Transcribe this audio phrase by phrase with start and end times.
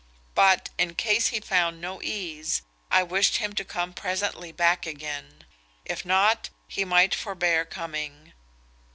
[0.33, 5.45] But, in case he found no ease, I wished him to come presently back again;
[5.85, 8.33] if not, he might forbear coming.